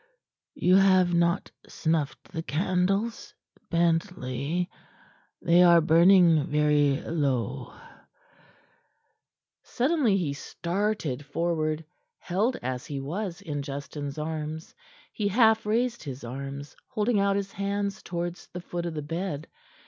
You 0.55 0.77
have 0.77 1.13
not 1.13 1.51
snuffed 1.67 2.29
the 2.33 2.41
candles, 2.41 3.35
Bentley. 3.69 4.67
They 5.43 5.61
are 5.61 5.79
burning 5.79 6.47
very 6.47 6.99
low." 7.01 7.71
Suddenly 9.61 10.17
he 10.17 10.33
started 10.33 11.23
forward, 11.23 11.85
held 12.17 12.57
as 12.63 12.87
he 12.87 12.99
was 12.99 13.43
in 13.43 13.61
Justin's 13.61 14.17
arms. 14.17 14.73
He 15.13 15.27
half 15.27 15.67
raised 15.67 16.01
his 16.01 16.23
arms, 16.23 16.75
holding 16.87 17.19
out 17.19 17.35
his 17.35 17.51
hands 17.51 18.01
toward 18.01 18.37
the 18.53 18.61
foot 18.61 18.87
of 18.87 18.95
the 18.95 19.03
bed. 19.03 19.47